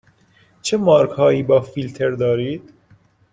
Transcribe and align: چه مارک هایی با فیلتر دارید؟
چه 0.61 0.77
مارک 0.77 1.09
هایی 1.11 1.43
با 1.43 1.61
فیلتر 1.61 2.09
دارید؟ 2.11 2.73